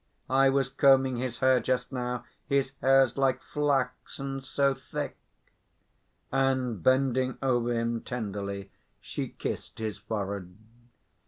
"I 0.31 0.49
was 0.49 0.67
combing 0.67 1.17
his 1.17 1.37
hair 1.41 1.59
just 1.59 1.91
now; 1.91 2.25
his 2.47 2.71
hair's 2.81 3.19
like 3.19 3.39
flax, 3.43 4.17
and 4.17 4.43
so 4.43 4.73
thick...." 4.73 5.15
And, 6.31 6.81
bending 6.81 7.37
over 7.39 7.71
him 7.71 8.01
tenderly, 8.01 8.71
she 8.99 9.27
kissed 9.29 9.77
his 9.77 9.99
forehead. 9.99 10.57